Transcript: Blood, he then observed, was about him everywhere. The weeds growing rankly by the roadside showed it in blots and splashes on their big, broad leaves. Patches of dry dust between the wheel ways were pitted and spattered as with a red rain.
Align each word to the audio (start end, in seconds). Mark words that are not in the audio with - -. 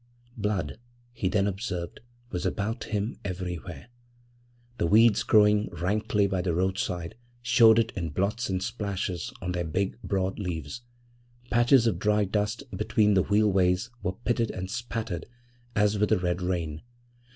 Blood, 0.35 0.79
he 1.13 1.29
then 1.29 1.45
observed, 1.45 1.99
was 2.31 2.43
about 2.43 2.85
him 2.85 3.19
everywhere. 3.23 3.89
The 4.79 4.87
weeds 4.87 5.21
growing 5.21 5.69
rankly 5.69 6.25
by 6.25 6.41
the 6.41 6.55
roadside 6.55 7.13
showed 7.43 7.77
it 7.77 7.91
in 7.95 8.09
blots 8.09 8.49
and 8.49 8.63
splashes 8.63 9.31
on 9.43 9.51
their 9.51 9.63
big, 9.63 10.01
broad 10.01 10.39
leaves. 10.39 10.81
Patches 11.51 11.85
of 11.85 11.99
dry 11.99 12.25
dust 12.25 12.63
between 12.75 13.13
the 13.13 13.21
wheel 13.21 13.51
ways 13.51 13.91
were 14.01 14.13
pitted 14.25 14.49
and 14.49 14.71
spattered 14.71 15.27
as 15.75 15.99
with 15.99 16.11
a 16.11 16.17
red 16.17 16.41
rain. 16.41 16.81